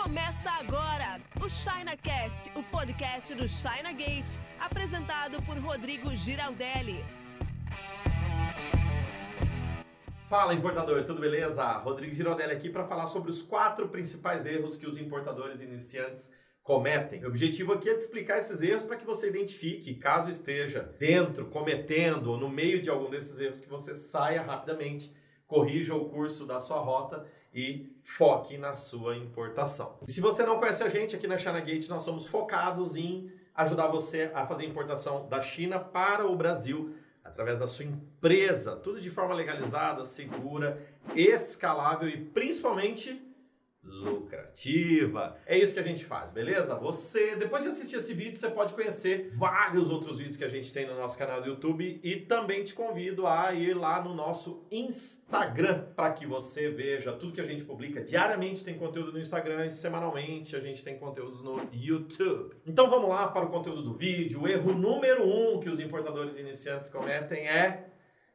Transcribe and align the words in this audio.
Começa 0.00 0.48
agora 0.52 1.20
o 1.44 1.50
ChinaCast, 1.50 2.52
o 2.54 2.62
podcast 2.70 3.34
do 3.34 3.48
China 3.48 3.92
Gate, 3.92 4.38
apresentado 4.60 5.42
por 5.42 5.58
Rodrigo 5.58 6.14
Giraldelli. 6.14 7.04
Fala 10.28 10.54
importador, 10.54 11.04
tudo 11.04 11.20
beleza? 11.20 11.66
Rodrigo 11.78 12.14
Giraldelli 12.14 12.52
aqui 12.52 12.70
para 12.70 12.86
falar 12.86 13.08
sobre 13.08 13.28
os 13.28 13.42
quatro 13.42 13.88
principais 13.88 14.46
erros 14.46 14.76
que 14.76 14.86
os 14.86 14.96
importadores 14.96 15.60
iniciantes 15.60 16.30
cometem. 16.62 17.24
O 17.24 17.28
objetivo 17.28 17.72
aqui 17.72 17.90
é 17.90 17.94
te 17.94 18.00
explicar 18.00 18.38
esses 18.38 18.62
erros 18.62 18.84
para 18.84 18.96
que 18.96 19.04
você 19.04 19.28
identifique, 19.28 19.96
caso 19.96 20.30
esteja 20.30 20.94
dentro, 20.96 21.46
cometendo 21.46 22.30
ou 22.30 22.38
no 22.38 22.48
meio 22.48 22.80
de 22.80 22.88
algum 22.88 23.10
desses 23.10 23.38
erros, 23.40 23.60
que 23.60 23.68
você 23.68 23.92
saia 23.94 24.42
rapidamente, 24.42 25.12
corrija 25.44 25.92
o 25.92 26.08
curso 26.08 26.46
da 26.46 26.60
sua 26.60 26.78
rota 26.78 27.26
e 27.58 27.92
foque 28.04 28.56
na 28.56 28.72
sua 28.72 29.16
importação. 29.16 29.98
E 30.06 30.12
se 30.12 30.20
você 30.20 30.44
não 30.44 30.60
conhece 30.60 30.84
a 30.84 30.88
gente 30.88 31.16
aqui 31.16 31.26
na 31.26 31.36
China 31.36 31.60
Gate, 31.60 31.88
nós 31.88 32.04
somos 32.04 32.26
focados 32.28 32.94
em 32.94 33.32
ajudar 33.52 33.88
você 33.88 34.30
a 34.32 34.46
fazer 34.46 34.64
importação 34.64 35.28
da 35.28 35.40
China 35.40 35.80
para 35.80 36.24
o 36.24 36.36
Brasil 36.36 36.94
através 37.24 37.58
da 37.58 37.66
sua 37.66 37.84
empresa, 37.84 38.76
tudo 38.76 39.00
de 39.00 39.10
forma 39.10 39.34
legalizada, 39.34 40.04
segura, 40.04 40.80
escalável 41.16 42.08
e 42.08 42.16
principalmente 42.16 43.20
lucrativa. 43.82 45.36
É 45.46 45.56
isso 45.56 45.74
que 45.74 45.80
a 45.80 45.84
gente 45.84 46.04
faz, 46.04 46.30
beleza? 46.30 46.74
Você, 46.76 47.36
depois 47.36 47.62
de 47.62 47.70
assistir 47.70 47.96
esse 47.96 48.12
vídeo, 48.12 48.38
você 48.38 48.48
pode 48.48 48.72
conhecer 48.74 49.30
vários 49.34 49.90
outros 49.90 50.18
vídeos 50.18 50.36
que 50.36 50.44
a 50.44 50.48
gente 50.48 50.72
tem 50.72 50.86
no 50.86 50.94
nosso 50.94 51.16
canal 51.16 51.40
do 51.40 51.48
YouTube 51.48 52.00
e 52.02 52.16
também 52.16 52.64
te 52.64 52.74
convido 52.74 53.26
a 53.26 53.52
ir 53.54 53.74
lá 53.74 54.02
no 54.02 54.14
nosso 54.14 54.66
Instagram 54.70 55.86
para 55.96 56.12
que 56.12 56.26
você 56.26 56.70
veja 56.70 57.12
tudo 57.12 57.32
que 57.32 57.40
a 57.40 57.44
gente 57.44 57.64
publica 57.64 58.02
diariamente. 58.02 58.64
Tem 58.64 58.74
conteúdo 58.74 59.12
no 59.12 59.18
Instagram 59.18 59.66
e 59.66 59.70
semanalmente 59.70 60.56
a 60.56 60.60
gente 60.60 60.84
tem 60.84 60.98
conteúdos 60.98 61.42
no 61.42 61.68
YouTube. 61.72 62.56
Então 62.66 62.90
vamos 62.90 63.08
lá 63.08 63.28
para 63.28 63.46
o 63.46 63.50
conteúdo 63.50 63.82
do 63.82 63.94
vídeo. 63.94 64.42
O 64.42 64.48
erro 64.48 64.72
número 64.74 65.26
um 65.26 65.60
que 65.60 65.68
os 65.68 65.80
importadores 65.80 66.36
iniciantes 66.36 66.88
cometem 66.88 67.48
é 67.48 67.88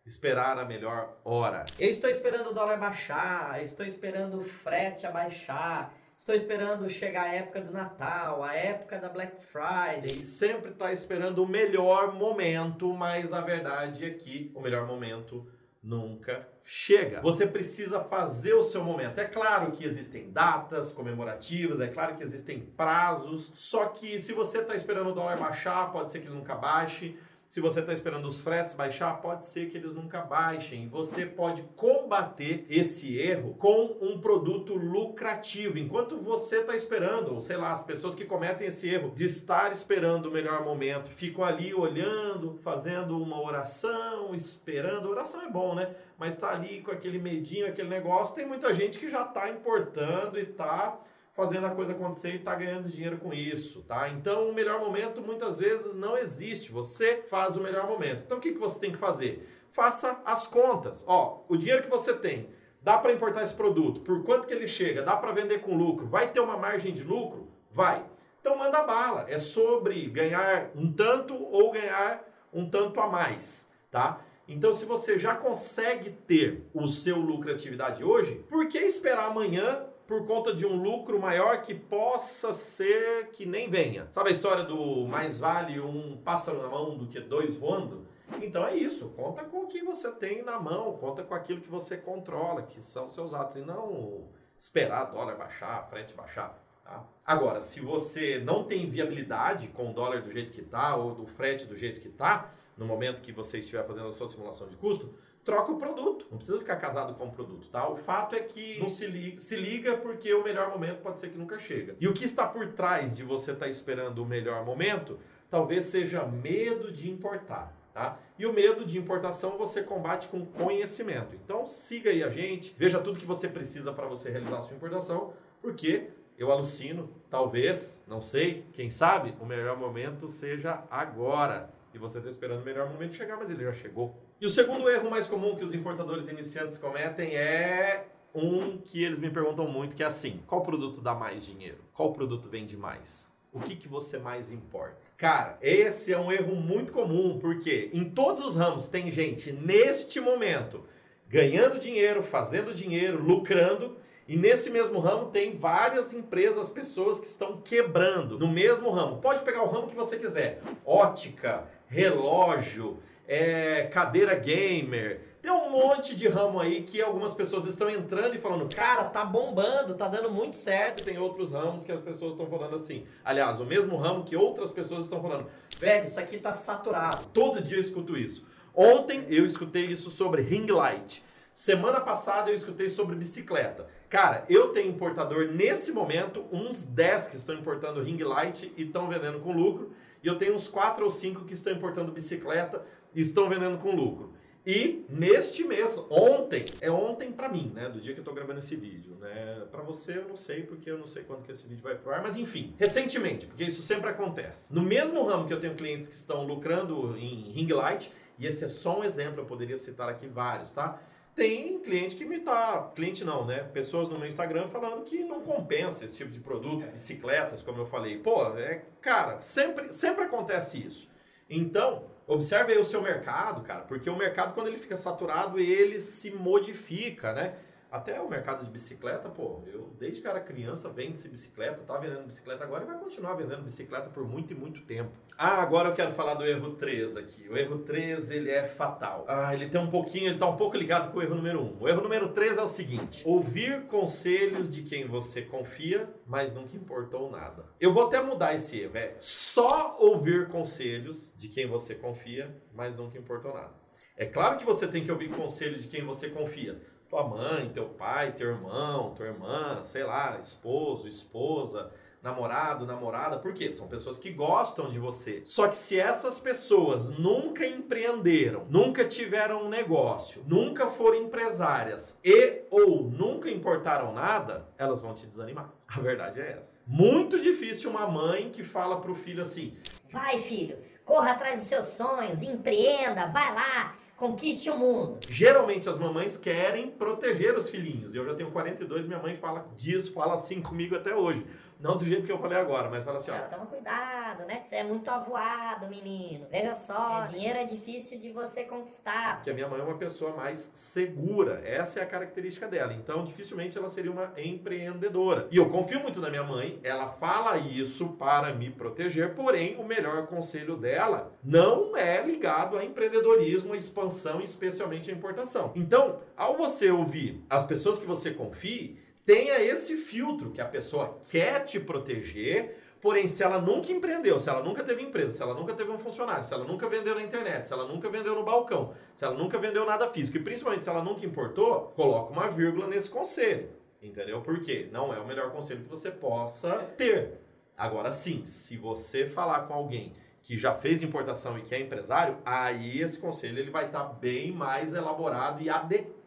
esperar 0.06 0.58
a 0.58 0.66
melhor 0.66 1.18
hora. 1.24 1.66
Eu 1.80 1.90
estou 1.90 2.10
esperando 2.10 2.50
o 2.50 2.54
dólar 2.54 2.78
baixar, 2.78 3.62
estou 3.64 3.86
esperando 3.86 4.40
o 4.40 4.44
frete 4.44 5.08
abaixar, 5.08 5.94
estou 6.18 6.36
esperando 6.36 6.90
chegar 6.90 7.24
a 7.24 7.34
época 7.34 7.62
do 7.62 7.72
Natal, 7.72 8.44
a 8.44 8.54
época 8.54 9.00
da 9.00 9.08
Black 9.08 9.44
Friday. 9.44 10.20
E 10.20 10.26
sempre 10.26 10.72
está 10.72 10.92
esperando 10.92 11.44
o 11.44 11.48
melhor 11.48 12.14
momento, 12.14 12.94
mas 12.94 13.32
a 13.32 13.42
verdade 13.42 14.06
é 14.06 14.10
que 14.10 14.52
o 14.54 14.62
melhor 14.62 14.86
momento 14.86 15.48
nunca 15.82 16.48
chega. 16.64 17.22
Você 17.22 17.46
precisa 17.46 18.02
fazer 18.02 18.54
o 18.54 18.62
seu 18.62 18.84
momento. 18.84 19.20
É 19.20 19.26
claro 19.26 19.72
que 19.72 19.86
existem 19.86 20.32
datas 20.32 20.94
comemorativas, 20.94 21.82
é 21.82 21.88
claro 21.88 22.16
que 22.16 22.24
existem 22.24 22.60
prazos, 22.60 23.52
só 23.56 23.88
que 23.88 24.20
se 24.20 24.32
você 24.32 24.60
está 24.60 24.76
esperando 24.76 25.10
o 25.10 25.14
dólar 25.14 25.38
baixar, 25.38 25.92
pode 25.92 26.10
ser 26.10 26.20
que 26.20 26.28
ele 26.28 26.36
nunca 26.36 26.56
baixe. 26.56 27.18
Se 27.54 27.62
você 27.62 27.82
está 27.82 27.94
esperando 27.94 28.28
os 28.28 28.42
fretes 28.42 28.74
baixar, 28.74 29.22
pode 29.22 29.46
ser 29.46 29.70
que 29.70 29.78
eles 29.78 29.94
nunca 29.94 30.22
baixem. 30.22 30.90
Você 30.90 31.24
pode 31.24 31.62
combater 31.76 32.66
esse 32.68 33.16
erro 33.16 33.54
com 33.60 33.96
um 34.02 34.20
produto 34.20 34.74
lucrativo. 34.74 35.78
Enquanto 35.78 36.18
você 36.18 36.62
está 36.62 36.76
esperando, 36.76 37.32
ou 37.32 37.40
sei 37.40 37.58
lá, 37.58 37.72
as 37.72 37.84
pessoas 37.84 38.16
que 38.16 38.26
cometem 38.26 38.70
esse 38.70 38.90
erro 38.90 39.12
de 39.12 39.26
estar 39.26 39.72
esperando 39.72 40.30
o 40.30 40.32
melhor 40.32 40.66
momento, 40.66 41.12
ficam 41.12 41.46
ali 41.46 41.76
olhando, 41.76 42.56
fazendo 42.64 43.22
uma 43.22 43.40
oração, 43.40 44.34
esperando. 44.34 45.08
Oração 45.08 45.44
é 45.44 45.52
bom, 45.52 45.76
né? 45.76 45.96
Mas 46.18 46.34
está 46.34 46.50
ali 46.50 46.82
com 46.82 46.90
aquele 46.90 47.20
medinho, 47.20 47.68
aquele 47.68 47.88
negócio. 47.88 48.34
Tem 48.34 48.48
muita 48.48 48.74
gente 48.74 48.98
que 48.98 49.08
já 49.08 49.22
está 49.22 49.48
importando 49.48 50.40
e 50.40 50.42
está 50.42 51.00
fazendo 51.34 51.66
a 51.66 51.72
coisa 51.72 51.94
acontecer 51.94 52.34
e 52.34 52.36
está 52.36 52.54
ganhando 52.54 52.88
dinheiro 52.88 53.18
com 53.18 53.34
isso, 53.34 53.82
tá? 53.84 54.08
Então, 54.10 54.50
o 54.50 54.54
melhor 54.54 54.80
momento 54.80 55.22
muitas 55.22 55.60
vezes 55.60 55.96
não 55.96 56.16
existe. 56.16 56.72
Você 56.72 57.24
faz 57.28 57.58
o 57.58 57.62
melhor 57.62 57.88
momento. 57.88 58.24
Então, 58.24 58.38
o 58.38 58.42
que, 58.42 58.52
que 58.52 58.60
você 58.60 58.80
tem 58.80 58.92
que 58.92 58.98
fazer? 58.98 59.48
Faça 59.72 60.22
as 60.24 60.46
contas. 60.46 61.04
Ó, 61.08 61.44
o 61.48 61.58
dinheiro 61.58 61.84
que 61.84 61.90
você 61.90 62.14
tem, 62.14 62.50
dá 62.82 62.98
para 62.98 63.12
importar 63.12 63.42
esse 63.42 63.56
produto? 63.56 64.02
Por 64.02 64.24
quanto 64.24 64.48
que 64.48 64.54
ele 64.54 64.68
chega? 64.68 65.02
Dá 65.02 65.18
para 65.18 65.32
vender 65.32 65.60
com 65.60 65.76
lucro? 65.76 66.08
Vai 66.08 66.32
ter 66.32 66.40
uma 66.40 66.56
margem 66.56 66.94
de 66.94 67.04
lucro? 67.04 67.48
Vai. 67.72 68.06
Então, 68.40 68.56
manda 68.56 68.84
bala. 68.84 69.26
É 69.28 69.40
sobre 69.40 70.08
ganhar 70.10 70.70
um 70.76 70.92
tanto 70.92 71.34
ou 71.34 71.72
ganhar 71.72 72.24
um 72.54 72.70
tanto 72.70 73.02
a 73.02 73.08
mais, 73.08 73.68
tá? 73.90 74.22
Então, 74.48 74.72
se 74.72 74.86
você 74.86 75.18
já 75.18 75.34
consegue 75.34 76.12
ter 76.12 76.70
o 76.74 76.88
seu 76.88 77.18
lucratividade 77.18 78.04
hoje, 78.04 78.36
por 78.48 78.68
que 78.68 78.78
esperar 78.78 79.32
amanhã 79.32 79.88
por 80.08 80.26
conta 80.26 80.54
de 80.54 80.66
um 80.66 80.82
lucro 80.82 81.20
maior 81.20 81.62
que 81.62 81.74
possa 81.74 82.54
ser 82.54 83.30
que 83.32 83.46
nem 83.46 83.70
venha. 83.70 84.08
Sabe 84.10 84.30
a 84.30 84.32
história 84.32 84.64
do 84.64 85.06
mais 85.08 85.40
vale 85.40 85.80
um 85.80 86.18
pássaro 86.18 86.62
na 86.62 86.68
mão 86.68 86.98
do 86.98 87.08
que 87.08 87.20
dois 87.20 87.58
voando? 87.58 88.06
Então 88.42 88.66
é 88.66 88.76
isso, 88.76 89.10
conta 89.10 89.44
com 89.44 89.60
o 89.60 89.68
que 89.68 89.84
você 89.84 90.12
tem 90.12 90.42
na 90.44 90.60
mão, 90.60 90.98
conta 90.98 91.24
com 91.24 91.34
aquilo 91.34 91.62
que 91.62 91.70
você 91.70 91.98
controla, 91.98 92.64
que 92.64 92.82
são 92.82 93.08
seus 93.08 93.34
atos, 93.34 93.58
e 93.58 93.62
não 93.62 94.28
esperar 94.58 95.06
dólar 95.06 95.36
baixar, 95.36 95.88
frete 95.90 96.16
baixar. 96.16 96.60
Tá? 96.84 97.06
Agora, 97.26 97.62
se 97.62 97.80
você 97.80 98.40
não 98.40 98.64
tem 98.64 98.90
viabilidade 98.90 99.68
com 99.70 99.92
o 99.92 99.94
dólar 99.94 100.22
do 100.22 100.32
jeito 100.32 100.52
que 100.52 100.62
está, 100.62 100.96
ou 100.96 101.14
do 101.14 101.26
frete 101.26 101.66
do 101.68 101.76
jeito 101.76 102.00
que 102.00 102.08
está, 102.08 102.52
no 102.78 102.86
momento 102.86 103.22
que 103.22 103.32
você 103.32 103.60
estiver 103.60 103.86
fazendo 103.86 104.08
a 104.08 104.14
sua 104.14 104.28
simulação 104.28 104.68
de 104.68 104.76
custo, 104.76 105.14
troca 105.44 105.72
o 105.72 105.78
produto. 105.78 106.28
Não 106.32 106.38
precisa 106.38 106.60
ficar 106.60 106.78
casado 106.78 107.14
com 107.16 107.26
o 107.26 107.32
produto, 107.32 107.70
tá? 107.70 107.88
O 107.88 107.96
fato 107.96 108.36
é 108.36 108.40
que 108.40 108.80
não 108.80 108.88
se 108.88 109.06
liga, 109.06 109.40
se 109.40 109.56
liga 109.56 109.98
porque 109.98 110.34
o 110.34 110.44
melhor 110.44 110.70
momento 110.70 111.02
pode 111.02 111.20
ser 111.20 111.30
que 111.30 111.38
nunca 111.38 111.58
chega. 111.58 111.96
E 112.00 112.08
o 112.08 112.14
que 112.14 112.26
está 112.26 112.48
por 112.48 112.68
trás 112.68 113.14
de 113.14 113.24
você 113.24 113.52
estar 113.52 113.66
tá 113.66 113.70
esperando 113.70 114.20
o 114.20 114.26
melhor 114.26 114.66
momento, 114.66 115.20
talvez 115.50 115.86
seja 115.86 116.26
medo 116.26 116.92
de 116.92 117.10
importar. 117.10 117.76
Tá? 117.94 118.18
E 118.40 118.46
o 118.48 118.52
medo 118.52 118.84
de 118.84 118.98
importação 118.98 119.56
você 119.56 119.84
combate 119.84 120.28
com 120.28 120.44
conhecimento. 120.44 121.36
Então 121.36 121.64
siga 121.66 122.10
aí 122.10 122.24
a 122.24 122.30
gente, 122.30 122.74
veja 122.76 123.00
tudo 123.00 123.20
que 123.20 123.26
você 123.26 123.48
precisa 123.48 123.94
para 123.94 124.08
você 124.08 124.32
realizar 124.32 124.58
a 124.58 124.62
sua 124.62 124.76
importação, 124.76 125.34
porque 125.62 126.10
eu 126.36 126.52
alucino, 126.52 127.08
talvez, 127.30 128.02
não 128.08 128.20
sei, 128.20 128.66
quem 128.74 128.90
sabe, 128.90 129.36
o 129.40 129.46
melhor 129.46 129.78
momento 129.78 130.28
seja 130.28 130.84
agora. 130.90 131.70
E 131.94 131.98
você 131.98 132.18
está 132.18 132.30
esperando 132.30 132.62
o 132.62 132.66
melhor 132.66 132.90
momento 132.90 133.16
chegar, 133.16 133.38
mas 133.38 133.52
ele 133.52 133.64
já 133.64 133.72
chegou. 133.72 134.16
E 134.42 134.46
o 134.46 134.50
segundo 134.50 134.90
erro 134.90 135.10
mais 135.10 135.28
comum 135.28 135.56
que 135.56 135.64
os 135.64 135.74
importadores 135.74 136.28
iniciantes 136.28 136.78
cometem 136.78 137.36
é 137.36 138.08
um 138.34 138.78
que 138.78 139.04
eles 139.04 139.20
me 139.20 139.30
perguntam 139.30 139.68
muito, 139.68 139.96
que 139.96 140.04
é 140.04 140.06
assim: 140.08 140.42
qual 140.48 140.62
produto 140.62 141.02
dá 141.02 141.14
mais 141.14 141.46
dinheiro? 141.46 141.78
Qual 141.94 142.12
produto 142.12 142.50
vende 142.50 142.76
mais? 142.76 143.32
O 143.52 143.60
que, 143.60 143.76
que 143.76 143.88
você 143.88 144.18
mais 144.18 144.52
importa? 144.52 144.98
Cara, 145.16 145.60
esse 145.62 146.12
é 146.12 146.18
um 146.18 146.32
erro 146.32 146.56
muito 146.56 146.92
comum, 146.92 147.38
porque 147.38 147.92
em 147.94 148.10
todos 148.10 148.44
os 148.44 148.56
ramos 148.56 148.88
tem 148.88 149.12
gente 149.12 149.52
neste 149.52 150.20
momento 150.20 150.84
ganhando 151.30 151.80
dinheiro, 151.80 152.24
fazendo 152.24 152.74
dinheiro, 152.74 153.22
lucrando, 153.24 153.98
e 154.28 154.38
nesse 154.38 154.70
mesmo 154.70 155.00
ramo 155.00 155.26
tem 155.26 155.58
várias 155.58 156.14
empresas, 156.14 156.70
pessoas 156.70 157.20
que 157.20 157.28
estão 157.28 157.58
quebrando 157.58 158.40
no 158.40 158.48
mesmo 158.48 158.90
ramo. 158.90 159.18
Pode 159.18 159.44
pegar 159.44 159.64
o 159.64 159.70
ramo 159.70 159.88
que 159.88 159.96
você 159.96 160.18
quiser: 160.18 160.62
ótica, 160.86 161.68
relógio, 161.88 163.00
é, 163.28 163.84
cadeira 163.92 164.36
gamer. 164.36 165.34
Tem 165.42 165.52
um 165.52 165.72
monte 165.72 166.16
de 166.16 166.26
ramo 166.30 166.58
aí 166.58 166.84
que 166.84 167.02
algumas 167.02 167.34
pessoas 167.34 167.66
estão 167.66 167.90
entrando 167.90 168.34
e 168.34 168.40
falando, 168.40 168.74
cara, 168.74 169.04
tá 169.04 169.26
bombando, 169.26 169.94
tá 169.94 170.08
dando 170.08 170.32
muito 170.32 170.56
certo. 170.56 171.04
Tem 171.04 171.18
outros 171.18 171.52
ramos 171.52 171.84
que 171.84 171.92
as 171.92 172.00
pessoas 172.00 172.32
estão 172.32 172.48
falando 172.48 172.78
assim. 172.78 173.06
Aliás, 173.26 173.60
o 173.60 173.66
mesmo 173.66 173.98
ramo 173.98 174.24
que 174.24 174.38
outras 174.38 174.72
pessoas 174.72 175.04
estão 175.04 175.22
falando, 175.22 175.48
velho, 175.78 176.06
isso 176.06 176.18
aqui 176.18 176.38
tá 176.38 176.54
saturado. 176.54 177.26
Todo 177.34 177.62
dia 177.62 177.76
eu 177.76 177.82
escuto 177.82 178.18
isso. 178.18 178.46
Ontem 178.74 179.26
eu 179.28 179.46
escutei 179.46 179.86
isso 179.86 180.10
sobre 180.10 180.42
ring 180.42 180.66
light. 180.68 181.22
Semana 181.54 182.02
passada 182.02 182.50
eu 182.50 182.56
escutei 182.56 182.90
sobre 182.90 183.16
bicicleta. 183.16 183.88
Cara, 184.10 184.44
eu 184.50 184.70
tenho 184.70 184.90
importador 184.90 185.50
nesse 185.50 185.92
momento, 185.92 186.44
uns 186.52 186.84
10 186.84 187.28
que 187.28 187.36
estão 187.36 187.54
importando 187.54 188.02
ring 188.02 188.18
light 188.24 188.74
e 188.76 188.82
estão 188.82 189.08
vendendo 189.08 189.40
com 189.40 189.54
lucro. 189.54 189.92
E 190.24 190.28
eu 190.28 190.36
tenho 190.36 190.56
uns 190.56 190.68
4 190.68 191.06
ou 191.06 191.12
5 191.12 191.46
que 191.46 191.54
estão 191.54 191.72
importando 191.72 192.12
bicicleta 192.12 192.84
e 193.14 193.22
estão 193.22 193.48
vendendo 193.48 193.78
com 193.78 193.96
lucro. 193.96 194.34
E 194.66 195.06
neste 195.08 195.64
mês, 195.64 196.04
ontem, 196.10 196.66
é 196.82 196.90
ontem 196.90 197.32
para 197.32 197.48
mim, 197.50 197.72
né, 197.76 197.88
do 197.88 198.00
dia 198.00 198.16
que 198.16 198.22
eu 198.22 198.24
tô 198.24 198.34
gravando 198.34 198.58
esse 198.58 198.76
vídeo, 198.76 199.16
né? 199.20 199.68
Para 199.70 199.84
você 199.84 200.18
eu 200.18 200.28
não 200.28 200.38
sei 200.38 200.64
porque 200.64 200.90
eu 200.90 200.98
não 200.98 201.06
sei 201.06 201.22
quando 201.22 201.44
que 201.44 201.52
esse 201.52 201.68
vídeo 201.68 201.84
vai 201.84 201.96
pro 201.96 202.12
ar, 202.12 202.24
mas 202.24 202.36
enfim, 202.36 202.74
recentemente, 202.80 203.46
porque 203.46 203.64
isso 203.64 203.84
sempre 203.84 204.10
acontece. 204.10 204.74
No 204.74 204.82
mesmo 204.82 205.24
ramo 205.24 205.46
que 205.46 205.54
eu 205.54 205.60
tenho 205.60 205.76
clientes 205.76 206.08
que 206.08 206.16
estão 206.16 206.48
lucrando 206.48 207.16
em 207.16 207.52
ring 207.52 207.68
light, 207.68 208.12
e 208.40 208.48
esse 208.48 208.66
é 208.66 208.70
só 208.70 209.02
um 209.02 209.04
exemplo, 209.04 209.42
eu 209.42 209.46
poderia 209.46 209.78
citar 209.78 210.10
aqui 210.10 210.28
vários, 210.28 210.72
tá? 210.72 211.00
Tem 211.36 211.80
cliente 211.80 212.16
que 212.16 212.26
me 212.26 212.40
tá. 212.40 212.92
Cliente 212.94 213.26
não, 213.26 213.46
né? 213.46 213.64
Pessoas 213.74 214.08
no 214.08 214.20
meu 214.20 214.28
Instagram 214.28 214.68
falando 214.68 215.04
que 215.04 215.24
não 215.24 215.42
compensa 215.42 216.06
esse 216.06 216.16
tipo 216.16 216.30
de 216.30 216.40
produto, 216.40 216.86
bicicletas, 216.92 217.64
como 217.64 217.80
eu 217.80 217.86
falei. 217.88 218.20
Pô, 218.20 218.46
é, 218.56 218.84
cara, 219.02 219.42
sempre, 219.42 219.92
sempre 219.92 220.26
acontece 220.26 220.86
isso. 220.86 221.10
Então, 221.50 222.06
observe 222.28 222.74
aí 222.74 222.80
o 222.80 222.84
seu 222.84 223.02
mercado, 223.02 223.64
cara, 223.64 223.82
porque 223.82 224.10
o 224.10 224.16
mercado, 224.16 224.54
quando 224.54 224.68
ele 224.68 224.78
fica 224.78 224.96
saturado, 224.96 225.60
ele 225.60 226.00
se 226.00 226.32
modifica, 226.32 227.34
né? 227.34 227.56
Até 227.94 228.20
o 228.20 228.28
mercado 228.28 228.66
de 228.66 228.72
bicicleta, 228.72 229.30
pô, 229.30 229.62
eu 229.68 229.94
desde 230.00 230.20
que 230.20 230.28
era 230.28 230.40
criança 230.40 230.90
vende-se 230.90 231.30
bicicleta, 231.30 231.84
tá 231.84 231.96
vendendo 231.96 232.26
bicicleta 232.26 232.64
agora 232.64 232.84
e 232.84 232.88
vai 232.88 232.98
continuar 232.98 233.36
vendendo 233.36 233.62
bicicleta 233.62 234.10
por 234.10 234.28
muito 234.28 234.52
e 234.52 234.56
muito 234.56 234.82
tempo. 234.82 235.12
Ah, 235.38 235.62
agora 235.62 235.90
eu 235.90 235.94
quero 235.94 236.12
falar 236.12 236.34
do 236.34 236.44
erro 236.44 236.72
3 236.72 237.18
aqui. 237.18 237.48
O 237.48 237.56
erro 237.56 237.78
3, 237.84 238.32
ele 238.32 238.50
é 238.50 238.66
fatal. 238.66 239.26
Ah, 239.28 239.54
ele 239.54 239.70
tem 239.70 239.80
um 239.80 239.92
pouquinho, 239.92 240.30
ele 240.30 240.40
tá 240.40 240.50
um 240.50 240.58
pouco 240.58 240.76
ligado 240.76 241.12
com 241.12 241.20
o 241.20 241.22
erro 241.22 241.36
número 241.36 241.62
1. 241.62 241.82
O 241.82 241.88
erro 241.88 242.02
número 242.02 242.30
3 242.30 242.58
é 242.58 242.64
o 242.64 242.68
seguinte: 242.68 243.22
ouvir 243.28 243.86
conselhos 243.86 244.72
de 244.72 244.82
quem 244.82 245.06
você 245.06 245.44
confia, 245.44 246.12
mas 246.26 246.52
nunca 246.52 246.76
importou 246.76 247.30
nada. 247.30 247.64
Eu 247.80 247.94
vou 247.94 248.08
até 248.08 248.20
mudar 248.20 248.56
esse 248.56 248.80
erro, 248.80 248.98
é 248.98 249.14
só 249.20 249.98
ouvir 250.00 250.48
conselhos 250.48 251.32
de 251.38 251.48
quem 251.48 251.68
você 251.68 251.94
confia, 251.94 252.60
mas 252.74 252.96
nunca 252.96 253.20
importou 253.20 253.54
nada. 253.54 253.84
É 254.18 254.26
claro 254.26 254.58
que 254.58 254.66
você 254.66 254.88
tem 254.88 255.04
que 255.04 255.12
ouvir 255.12 255.30
conselho 255.30 255.78
de 255.78 255.88
quem 255.88 256.04
você 256.04 256.30
confia 256.30 256.80
tua 257.14 257.28
mãe, 257.28 257.70
teu 257.70 257.90
pai, 257.90 258.32
teu 258.32 258.50
irmão, 258.50 259.14
tua 259.14 259.28
irmã, 259.28 259.84
sei 259.84 260.04
lá, 260.04 260.40
esposo, 260.42 261.08
esposa, 261.08 261.92
namorado, 262.24 262.88
namorada, 262.88 263.38
por 263.38 263.54
quê? 263.54 263.72
São 263.72 263.88
pessoas 263.88 264.18
que 264.18 264.32
gostam 264.32 264.90
de 264.90 264.98
você. 264.98 265.44
Só 265.46 265.68
que 265.68 265.78
se 265.78 266.00
essas 266.00 266.40
pessoas 266.40 267.12
nunca 267.12 267.68
empreenderam, 267.68 268.66
nunca 268.68 269.06
tiveram 269.06 269.66
um 269.66 269.70
negócio, 269.70 270.44
nunca 270.48 270.90
foram 270.90 271.18
empresárias 271.18 272.18
e 272.24 272.64
ou 272.72 273.04
nunca 273.04 273.48
importaram 273.48 274.12
nada, 274.12 274.68
elas 274.76 275.04
vão 275.04 275.14
te 275.14 275.28
desanimar. 275.28 275.72
A 275.88 276.00
verdade 276.00 276.42
é 276.42 276.54
essa. 276.54 276.82
Muito 276.88 277.40
difícil 277.40 277.92
uma 277.92 278.08
mãe 278.08 278.50
que 278.50 278.64
fala 278.64 279.00
pro 279.00 279.14
filho 279.14 279.44
assim: 279.44 279.78
"Vai, 280.10 280.40
filho, 280.40 280.80
corra 281.06 281.34
atrás 281.34 281.60
dos 281.60 281.68
seus 281.68 281.90
sonhos, 281.90 282.42
empreenda, 282.42 283.28
vai 283.28 283.54
lá, 283.54 283.96
Conquiste 284.16 284.70
o 284.70 284.78
mundo. 284.78 285.18
Geralmente 285.28 285.90
as 285.90 285.98
mamães 285.98 286.38
querem 286.38 286.90
proteger 286.90 287.58
os 287.58 287.70
filhinhos. 287.70 288.14
Eu 288.14 288.26
já 288.26 288.36
tenho 288.36 288.52
42, 288.52 289.06
minha 289.06 289.20
mãe 289.20 289.36
fala 289.36 289.68
diz, 289.76 290.08
fala 290.08 290.36
assim 290.36 290.62
comigo 290.62 290.96
até 290.96 291.16
hoje. 291.16 291.46
Não 291.84 291.98
do 291.98 292.06
jeito 292.06 292.26
que 292.26 292.32
eu 292.32 292.40
falei 292.40 292.58
agora, 292.58 292.90
mas 292.90 293.04
fala 293.04 293.18
assim, 293.18 293.32
ó. 293.32 293.38
Toma 293.50 293.66
cuidado, 293.66 294.46
né? 294.46 294.62
Que 294.62 294.70
você 294.70 294.78
é 294.78 294.84
muito 294.86 295.10
avoado, 295.12 295.90
menino. 295.90 296.48
Veja 296.50 296.74
só, 296.74 297.24
é, 297.24 297.24
dinheiro 297.26 297.60
é 297.60 297.66
difícil 297.66 298.22
de 298.22 298.32
você 298.32 298.64
conquistar. 298.64 299.36
Porque 299.36 299.50
a 299.50 299.54
minha 299.54 299.68
mãe 299.68 299.82
é 299.82 299.84
uma 299.84 299.98
pessoa 299.98 300.34
mais 300.34 300.72
segura. 300.74 301.62
Essa 301.66 302.00
é 302.00 302.04
a 302.04 302.06
característica 302.06 302.70
dela. 302.70 302.94
Então, 302.94 303.26
dificilmente 303.26 303.78
ela 303.78 303.90
seria 303.90 304.10
uma 304.10 304.32
empreendedora. 304.38 305.50
E 305.52 305.58
eu 305.58 305.70
confio 305.70 306.00
muito 306.00 306.22
na 306.22 306.30
minha 306.30 306.44
mãe. 306.44 306.80
Ela 306.84 307.10
fala 307.10 307.58
isso 307.58 308.08
para 308.14 308.54
me 308.54 308.70
proteger, 308.70 309.36
porém, 309.36 309.76
o 309.78 309.84
melhor 309.84 310.28
conselho 310.28 310.78
dela 310.78 311.34
não 311.44 311.98
é 311.98 312.26
ligado 312.26 312.78
a 312.78 312.86
empreendedorismo, 312.86 313.74
a 313.74 313.78
expansão, 313.78 314.40
especialmente 314.40 315.12
a 315.12 315.14
importação. 315.14 315.74
Então, 315.76 316.22
ao 316.38 316.56
você 316.56 316.90
ouvir 316.90 317.44
as 317.50 317.66
pessoas 317.66 318.00
que 318.00 318.06
você 318.06 318.32
confie, 318.32 319.04
tenha 319.26 319.60
esse 319.60 319.98
filtro 319.98 320.52
que 320.52 320.62
a 320.62 320.66
pessoa 320.66 321.20
quer 321.30 321.64
te 321.64 321.80
proteger, 321.80 322.78
porém, 323.02 323.28
se 323.28 323.44
ela 323.44 323.60
nunca 323.60 323.92
empreendeu, 323.92 324.40
se 324.40 324.50
ela 324.50 324.62
nunca 324.62 324.84
teve 324.84 325.02
empresa, 325.02 325.34
se 325.34 325.42
ela 325.42 325.54
nunca 325.54 325.74
teve 325.74 325.92
um 325.92 325.98
funcionário, 325.98 326.44
se 326.44 326.54
ela 326.54 326.66
nunca 326.66 326.88
vendeu 326.88 327.16
na 327.16 327.24
internet, 327.24 327.68
se 327.68 327.74
ela 327.74 327.86
nunca 327.86 328.10
vendeu 328.10 328.36
no 328.36 328.44
balcão, 328.44 328.94
se 329.14 329.24
ela 329.26 329.36
nunca 329.36 329.58
vendeu 329.58 329.86
nada 329.86 330.10
físico, 330.10 330.38
e 330.38 330.44
principalmente 330.44 330.84
se 330.84 330.90
ela 330.90 331.04
nunca 331.04 331.26
importou, 331.26 331.94
coloca 331.96 332.32
uma 332.32 332.50
vírgula 332.50 332.88
nesse 332.88 333.10
conselho. 333.10 333.70
Entendeu? 334.02 334.42
Por 334.42 334.60
quê? 334.60 334.90
Não 334.92 335.14
é 335.14 335.20
o 335.20 335.26
melhor 335.26 335.52
conselho 335.52 335.82
que 335.82 335.90
você 335.90 336.12
possa 336.12 336.80
ter. 336.98 337.40
Agora 337.78 338.12
sim, 338.12 338.46
se 338.46 338.76
você 338.76 339.26
falar 339.26 339.62
com 339.62 339.74
alguém 339.74 340.14
que 340.42 340.58
já 340.58 340.76
fez 340.76 341.02
importação 341.02 341.58
e 341.58 341.62
que 341.62 341.74
é 341.74 341.80
empresário, 341.80 342.38
aí 342.46 343.00
esse 343.00 343.18
conselho 343.18 343.58
ele 343.58 343.72
vai 343.72 343.86
estar 343.86 344.04
tá 344.04 344.14
bem 344.14 344.52
mais 344.52 344.94
elaborado 344.94 345.64
e 345.64 345.70
adequado 345.70 346.23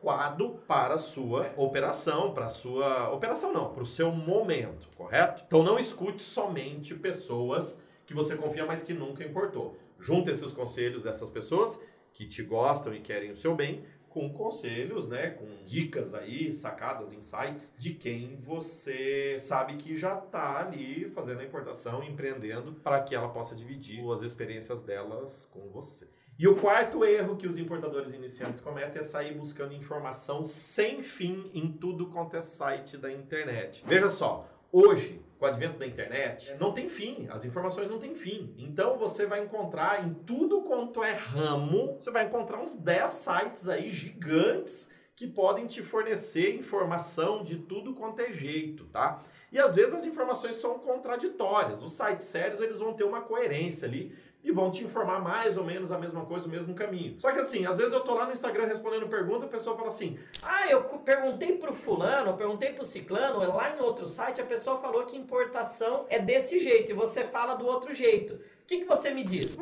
para 0.66 0.94
a 0.94 0.98
sua 0.98 1.52
operação, 1.56 2.32
para 2.32 2.46
a 2.46 2.48
sua 2.48 3.10
operação 3.10 3.52
não, 3.52 3.72
para 3.72 3.82
o 3.82 3.86
seu 3.86 4.10
momento, 4.10 4.88
correto? 4.96 5.42
Então 5.46 5.62
não 5.62 5.78
escute 5.78 6.22
somente 6.22 6.94
pessoas 6.94 7.78
que 8.06 8.14
você 8.14 8.36
confia, 8.36 8.64
mas 8.64 8.82
que 8.82 8.94
nunca 8.94 9.24
importou. 9.24 9.76
Junte 9.98 10.30
esses 10.30 10.52
conselhos 10.52 11.02
dessas 11.02 11.28
pessoas 11.28 11.80
que 12.12 12.26
te 12.26 12.42
gostam 12.42 12.94
e 12.94 13.00
querem 13.00 13.30
o 13.30 13.36
seu 13.36 13.54
bem 13.54 13.84
com 14.08 14.32
conselhos, 14.32 15.06
né, 15.06 15.28
com 15.28 15.62
dicas 15.62 16.14
aí, 16.14 16.50
sacadas, 16.50 17.12
insights 17.12 17.74
de 17.76 17.92
quem 17.92 18.36
você 18.36 19.36
sabe 19.38 19.76
que 19.76 19.94
já 19.94 20.16
está 20.16 20.60
ali 20.60 21.10
fazendo 21.10 21.40
a 21.40 21.44
importação, 21.44 22.02
empreendendo 22.02 22.72
para 22.72 23.02
que 23.02 23.14
ela 23.14 23.28
possa 23.28 23.54
dividir 23.54 24.02
as 24.10 24.22
experiências 24.22 24.82
delas 24.82 25.44
com 25.52 25.68
você. 25.68 26.08
E 26.38 26.46
o 26.46 26.54
quarto 26.54 27.02
erro 27.02 27.36
que 27.36 27.46
os 27.46 27.56
importadores 27.56 28.12
iniciantes 28.12 28.60
cometem 28.60 29.00
é 29.00 29.02
sair 29.02 29.32
buscando 29.32 29.72
informação 29.72 30.44
sem 30.44 31.02
fim 31.02 31.50
em 31.54 31.72
tudo 31.72 32.08
quanto 32.08 32.36
é 32.36 32.42
site 32.42 32.98
da 32.98 33.10
internet. 33.10 33.82
Veja 33.86 34.10
só, 34.10 34.46
hoje 34.70 35.22
com 35.38 35.44
o 35.44 35.48
advento 35.48 35.78
da 35.78 35.86
internet, 35.86 36.54
não 36.58 36.72
tem 36.72 36.88
fim, 36.88 37.26
as 37.30 37.44
informações 37.44 37.88
não 37.88 37.98
têm 37.98 38.14
fim. 38.14 38.54
Então 38.58 38.98
você 38.98 39.26
vai 39.26 39.42
encontrar 39.42 40.06
em 40.06 40.12
tudo 40.12 40.62
quanto 40.62 41.02
é 41.02 41.12
ramo, 41.12 41.96
você 41.98 42.10
vai 42.10 42.26
encontrar 42.26 42.58
uns 42.58 42.76
10 42.76 43.10
sites 43.10 43.68
aí 43.68 43.90
gigantes 43.90 44.90
que 45.14 45.26
podem 45.26 45.66
te 45.66 45.82
fornecer 45.82 46.54
informação 46.54 47.42
de 47.42 47.56
tudo 47.56 47.94
quanto 47.94 48.20
é 48.20 48.30
jeito, 48.30 48.84
tá? 48.86 49.22
E 49.50 49.58
às 49.58 49.76
vezes 49.76 49.94
as 49.94 50.04
informações 50.04 50.56
são 50.56 50.78
contraditórias. 50.78 51.82
Os 51.82 51.94
sites 51.94 52.26
sérios, 52.26 52.60
eles 52.60 52.78
vão 52.78 52.92
ter 52.92 53.04
uma 53.04 53.22
coerência 53.22 53.88
ali 53.88 54.14
e 54.46 54.52
vão 54.52 54.70
te 54.70 54.84
informar 54.84 55.20
mais 55.20 55.56
ou 55.56 55.64
menos 55.64 55.90
a 55.90 55.98
mesma 55.98 56.24
coisa, 56.24 56.46
o 56.46 56.50
mesmo 56.50 56.72
caminho. 56.72 57.16
Só 57.18 57.32
que 57.32 57.40
assim, 57.40 57.66
às 57.66 57.76
vezes 57.76 57.92
eu 57.92 58.00
tô 58.00 58.14
lá 58.14 58.26
no 58.26 58.32
Instagram 58.32 58.66
respondendo 58.66 59.08
pergunta, 59.08 59.44
a 59.44 59.48
pessoa 59.48 59.76
fala 59.76 59.88
assim: 59.88 60.16
"Ah, 60.42 60.70
eu 60.70 60.82
perguntei 60.82 61.56
pro 61.58 61.74
fulano, 61.74 62.30
eu 62.30 62.34
perguntei 62.34 62.72
pro 62.72 62.84
ciclano, 62.84 63.40
lá 63.40 63.76
em 63.76 63.80
outro 63.80 64.06
site 64.06 64.40
a 64.40 64.46
pessoa 64.46 64.78
falou 64.78 65.04
que 65.04 65.16
importação 65.16 66.06
é 66.08 66.20
desse 66.20 66.60
jeito 66.60 66.92
e 66.92 66.94
você 66.94 67.24
fala 67.24 67.56
do 67.56 67.66
outro 67.66 67.92
jeito". 67.92 68.38
O 68.66 68.68
que, 68.68 68.78
que 68.78 68.84
você 68.84 69.12
me 69.12 69.22
diz? 69.22 69.56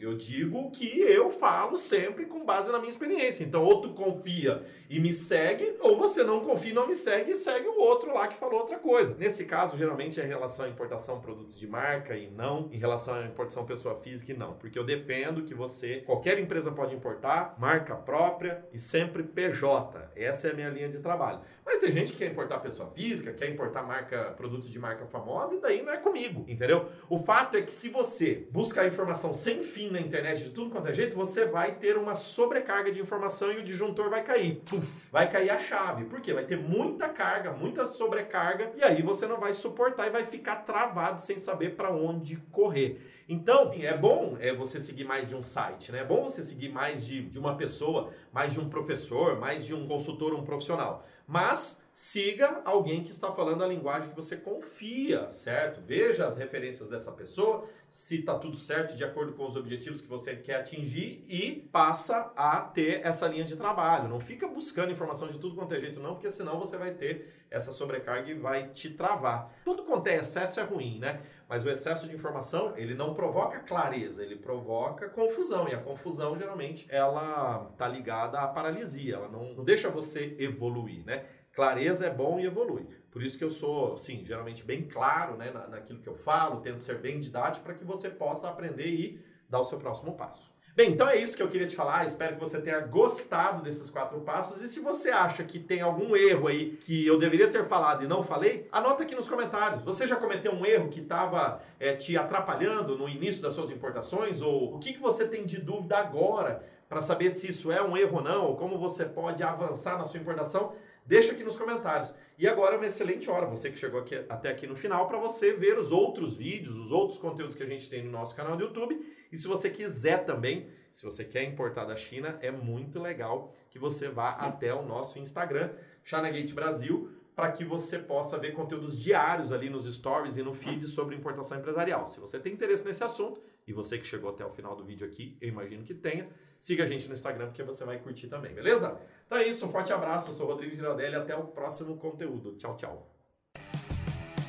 Eu, 0.00 0.16
digo, 0.16 0.70
que 0.70 0.86
eu 1.02 1.30
falo 1.30 1.76
sempre 1.76 2.24
com 2.24 2.46
base 2.46 2.72
na 2.72 2.78
minha 2.78 2.88
experiência. 2.88 3.44
Então, 3.44 3.62
ou 3.62 3.82
tu 3.82 3.90
confia 3.90 4.64
e 4.88 4.98
me 4.98 5.12
segue, 5.12 5.76
ou 5.80 5.98
você 5.98 6.24
não 6.24 6.40
confia 6.40 6.70
e 6.70 6.74
não 6.74 6.86
me 6.86 6.94
segue 6.94 7.32
e 7.32 7.36
segue 7.36 7.68
o 7.68 7.78
outro 7.78 8.14
lá 8.14 8.26
que 8.26 8.34
falou 8.34 8.60
outra 8.60 8.78
coisa. 8.78 9.14
Nesse 9.18 9.44
caso, 9.44 9.76
geralmente 9.76 10.18
é 10.18 10.24
em 10.24 10.28
relação 10.28 10.64
à 10.64 10.68
importação 10.70 11.20
produto 11.20 11.54
de 11.54 11.66
marca 11.66 12.16
e 12.16 12.30
não 12.30 12.70
em 12.72 12.78
relação 12.78 13.16
à 13.16 13.22
importação 13.22 13.66
pessoa 13.66 14.00
física 14.00 14.32
e 14.32 14.34
não. 14.34 14.54
Porque 14.54 14.78
eu 14.78 14.84
defendo 14.84 15.42
que 15.42 15.52
você, 15.52 16.00
qualquer 16.00 16.38
empresa 16.38 16.72
pode 16.72 16.94
importar, 16.94 17.54
marca 17.58 17.94
própria 17.94 18.64
e 18.72 18.78
sempre 18.78 19.22
PJ. 19.22 20.10
Essa 20.16 20.48
é 20.48 20.52
a 20.52 20.54
minha 20.54 20.70
linha 20.70 20.88
de 20.88 21.00
trabalho. 21.00 21.40
Mas 21.66 21.80
tem 21.80 21.92
gente 21.92 22.12
que 22.12 22.18
quer 22.18 22.30
importar 22.30 22.60
pessoa 22.60 22.90
física, 22.92 23.30
quer 23.34 23.50
importar 23.50 23.82
marca, 23.82 24.32
produtos 24.38 24.70
de 24.70 24.78
marca 24.78 25.04
famosa, 25.04 25.56
e 25.56 25.60
daí 25.60 25.82
não 25.82 25.92
é 25.92 25.98
comigo, 25.98 26.46
entendeu? 26.48 26.88
O 27.10 27.18
fato 27.18 27.58
é 27.58 27.62
que 27.62 27.72
se 27.72 27.90
você 27.90 28.21
buscar 28.50 28.86
informação 28.86 29.32
sem 29.34 29.62
fim 29.62 29.90
na 29.90 30.00
internet 30.00 30.44
de 30.44 30.50
tudo 30.50 30.70
quanto 30.70 30.88
é 30.88 30.92
jeito, 30.92 31.16
você 31.16 31.44
vai 31.44 31.74
ter 31.74 31.96
uma 31.96 32.14
sobrecarga 32.14 32.90
de 32.90 33.00
informação 33.00 33.52
e 33.52 33.58
o 33.58 33.62
disjuntor 33.62 34.10
vai 34.10 34.22
cair. 34.22 34.62
Puf, 34.64 35.08
vai 35.10 35.30
cair 35.30 35.50
a 35.50 35.58
chave. 35.58 36.04
Por 36.04 36.20
quê? 36.20 36.32
Vai 36.32 36.44
ter 36.44 36.56
muita 36.56 37.08
carga, 37.08 37.52
muita 37.52 37.86
sobrecarga, 37.86 38.72
e 38.76 38.82
aí 38.82 39.02
você 39.02 39.26
não 39.26 39.38
vai 39.38 39.54
suportar 39.54 40.06
e 40.06 40.10
vai 40.10 40.24
ficar 40.24 40.56
travado 40.56 41.20
sem 41.20 41.38
saber 41.38 41.76
para 41.76 41.90
onde 41.90 42.36
correr. 42.50 43.00
Então, 43.28 43.72
é 43.72 43.96
bom 43.96 44.36
é 44.40 44.52
você 44.52 44.80
seguir 44.80 45.04
mais 45.04 45.28
de 45.28 45.34
um 45.34 45.42
site, 45.42 45.92
né? 45.92 46.00
É 46.00 46.04
bom 46.04 46.24
você 46.24 46.42
seguir 46.42 46.68
mais 46.68 47.04
de, 47.04 47.22
de 47.22 47.38
uma 47.38 47.56
pessoa, 47.56 48.10
mais 48.32 48.52
de 48.52 48.60
um 48.60 48.68
professor, 48.68 49.38
mais 49.38 49.64
de 49.64 49.74
um 49.74 49.86
consultor, 49.86 50.34
um 50.34 50.42
profissional 50.42 51.06
mas 51.26 51.80
siga 51.94 52.62
alguém 52.64 53.02
que 53.02 53.10
está 53.10 53.30
falando 53.32 53.62
a 53.62 53.66
linguagem 53.66 54.10
que 54.10 54.16
você 54.16 54.36
confia, 54.36 55.30
certo? 55.30 55.80
Veja 55.86 56.26
as 56.26 56.36
referências 56.36 56.88
dessa 56.88 57.12
pessoa, 57.12 57.68
se 57.90 58.20
está 58.20 58.38
tudo 58.38 58.56
certo 58.56 58.96
de 58.96 59.04
acordo 59.04 59.34
com 59.34 59.44
os 59.44 59.54
objetivos 59.54 60.00
que 60.00 60.08
você 60.08 60.34
quer 60.34 60.56
atingir 60.56 61.22
e 61.28 61.68
passa 61.70 62.32
a 62.34 62.60
ter 62.60 63.04
essa 63.06 63.28
linha 63.28 63.44
de 63.44 63.56
trabalho. 63.56 64.08
Não 64.08 64.18
fica 64.18 64.48
buscando 64.48 64.90
informação 64.90 65.28
de 65.28 65.38
tudo 65.38 65.54
quanto 65.54 65.74
é 65.74 65.80
jeito, 65.80 66.00
não, 66.00 66.14
porque 66.14 66.30
senão 66.30 66.58
você 66.58 66.78
vai 66.78 66.92
ter 66.92 67.30
essa 67.50 67.70
sobrecarga 67.70 68.30
e 68.30 68.34
vai 68.34 68.68
te 68.68 68.88
travar. 68.88 69.52
Tudo 69.62 69.82
quanto 69.82 70.06
é 70.06 70.16
excesso 70.16 70.58
é 70.58 70.62
ruim, 70.62 70.98
né? 70.98 71.20
Mas 71.46 71.66
o 71.66 71.68
excesso 71.68 72.08
de 72.08 72.14
informação, 72.14 72.72
ele 72.78 72.94
não 72.94 73.12
provoca 73.12 73.58
clareza, 73.60 74.22
ele 74.22 74.36
provoca 74.36 75.10
confusão. 75.10 75.68
E 75.68 75.74
a 75.74 75.78
confusão, 75.78 76.34
geralmente, 76.34 76.86
ela 76.88 77.70
tá 77.76 77.86
ligada 77.86 78.40
à 78.40 78.48
paralisia, 78.48 79.16
ela 79.16 79.28
não, 79.28 79.52
não 79.52 79.62
deixa 79.62 79.90
você 79.90 80.34
evoluir, 80.38 81.04
né? 81.04 81.26
Clareza 81.52 82.06
é 82.06 82.10
bom 82.10 82.40
e 82.40 82.46
evolui. 82.46 82.86
Por 83.10 83.22
isso 83.22 83.36
que 83.36 83.44
eu 83.44 83.50
sou, 83.50 83.96
sim, 83.96 84.24
geralmente 84.24 84.64
bem 84.64 84.82
claro 84.82 85.36
né, 85.36 85.50
naquilo 85.68 86.00
que 86.00 86.08
eu 86.08 86.14
falo, 86.14 86.60
tento 86.60 86.82
ser 86.82 86.98
bem 86.98 87.20
didático 87.20 87.64
para 87.64 87.74
que 87.74 87.84
você 87.84 88.08
possa 88.08 88.48
aprender 88.48 88.86
e 88.86 89.20
dar 89.48 89.60
o 89.60 89.64
seu 89.64 89.78
próximo 89.78 90.14
passo. 90.14 90.50
Bem, 90.74 90.92
então 90.92 91.06
é 91.06 91.16
isso 91.18 91.36
que 91.36 91.42
eu 91.42 91.48
queria 91.48 91.66
te 91.66 91.76
falar. 91.76 92.06
Espero 92.06 92.34
que 92.34 92.40
você 92.40 92.58
tenha 92.58 92.80
gostado 92.80 93.62
desses 93.62 93.90
quatro 93.90 94.18
passos. 94.22 94.62
E 94.62 94.68
se 94.68 94.80
você 94.80 95.10
acha 95.10 95.44
que 95.44 95.58
tem 95.58 95.82
algum 95.82 96.16
erro 96.16 96.48
aí 96.48 96.78
que 96.80 97.06
eu 97.06 97.18
deveria 97.18 97.46
ter 97.46 97.66
falado 97.66 98.02
e 98.02 98.08
não 98.08 98.22
falei, 98.22 98.66
anota 98.72 99.02
aqui 99.02 99.14
nos 99.14 99.28
comentários. 99.28 99.82
Você 99.82 100.06
já 100.06 100.16
cometeu 100.16 100.50
um 100.50 100.64
erro 100.64 100.88
que 100.88 101.00
estava 101.00 101.60
é, 101.78 101.94
te 101.94 102.16
atrapalhando 102.16 102.96
no 102.96 103.06
início 103.06 103.42
das 103.42 103.52
suas 103.52 103.68
importações? 103.68 104.40
Ou 104.40 104.74
o 104.74 104.78
que, 104.78 104.94
que 104.94 105.00
você 105.00 105.28
tem 105.28 105.44
de 105.44 105.60
dúvida 105.60 105.98
agora 105.98 106.64
para 106.88 107.02
saber 107.02 107.30
se 107.30 107.50
isso 107.50 107.70
é 107.70 107.82
um 107.82 107.94
erro 107.94 108.16
ou 108.16 108.22
não? 108.22 108.46
Ou 108.46 108.56
como 108.56 108.78
você 108.78 109.04
pode 109.04 109.42
avançar 109.42 109.98
na 109.98 110.06
sua 110.06 110.20
importação? 110.20 110.74
Deixa 111.04 111.32
aqui 111.32 111.42
nos 111.42 111.56
comentários. 111.56 112.14
E 112.38 112.48
agora 112.48 112.74
é 112.74 112.78
uma 112.78 112.86
excelente 112.86 113.30
hora, 113.30 113.46
você 113.46 113.70
que 113.70 113.78
chegou 113.78 114.00
aqui, 114.00 114.14
até 114.28 114.50
aqui 114.50 114.66
no 114.66 114.76
final, 114.76 115.06
para 115.08 115.18
você 115.18 115.52
ver 115.52 115.78
os 115.78 115.90
outros 115.90 116.36
vídeos, 116.36 116.76
os 116.76 116.92
outros 116.92 117.18
conteúdos 117.18 117.54
que 117.54 117.62
a 117.62 117.66
gente 117.66 117.88
tem 117.90 118.02
no 118.02 118.10
nosso 118.10 118.34
canal 118.36 118.56
do 118.56 118.64
YouTube. 118.64 119.00
E 119.30 119.36
se 119.36 119.48
você 119.48 119.68
quiser 119.68 120.24
também, 120.24 120.68
se 120.90 121.04
você 121.04 121.24
quer 121.24 121.42
importar 121.44 121.84
da 121.84 121.96
China, 121.96 122.38
é 122.40 122.50
muito 122.50 123.00
legal 123.00 123.52
que 123.70 123.78
você 123.78 124.08
vá 124.08 124.30
até 124.30 124.72
o 124.72 124.82
nosso 124.82 125.18
Instagram, 125.18 125.70
ChinaGate 126.04 126.54
Brasil, 126.54 127.10
para 127.42 127.50
que 127.50 127.64
você 127.64 127.98
possa 127.98 128.38
ver 128.38 128.52
conteúdos 128.52 128.96
diários 128.96 129.50
ali 129.50 129.68
nos 129.68 129.92
stories 129.92 130.36
e 130.36 130.44
no 130.44 130.54
feed 130.54 130.86
sobre 130.86 131.16
importação 131.16 131.58
empresarial. 131.58 132.06
Se 132.06 132.20
você 132.20 132.38
tem 132.38 132.52
interesse 132.52 132.84
nesse 132.84 133.02
assunto, 133.02 133.42
e 133.66 133.72
você 133.72 133.98
que 133.98 134.06
chegou 134.06 134.30
até 134.30 134.46
o 134.46 134.50
final 134.50 134.76
do 134.76 134.84
vídeo 134.84 135.04
aqui, 135.04 135.36
eu 135.40 135.48
imagino 135.48 135.82
que 135.82 135.92
tenha, 135.92 136.28
siga 136.60 136.84
a 136.84 136.86
gente 136.86 137.08
no 137.08 137.14
Instagram 137.14 137.46
porque 137.46 137.64
você 137.64 137.84
vai 137.84 137.98
curtir 137.98 138.28
também, 138.28 138.54
beleza? 138.54 138.96
Então 139.26 139.38
é 139.38 139.44
isso, 139.44 139.66
um 139.66 139.70
forte 139.70 139.92
abraço, 139.92 140.30
eu 140.30 140.34
sou 140.34 140.46
Rodrigo 140.46 140.72
Giraldelli, 140.72 141.16
até 141.16 141.34
o 141.34 141.48
próximo 141.48 141.96
conteúdo. 141.96 142.54
Tchau, 142.54 142.76
tchau. 142.76 143.10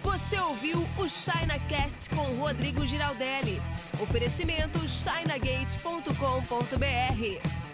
Você 0.04 0.40
ouviu 0.40 0.78
o 1.00 1.10
ChinaCast 1.10 2.12
com 2.12 2.22
Rodrigo 2.40 2.86
Giraldelli. 2.86 3.60
Oferecimento 4.00 4.78
chinagate.com.br. 4.88 7.73